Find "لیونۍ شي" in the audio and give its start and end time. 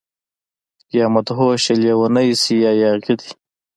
1.81-2.55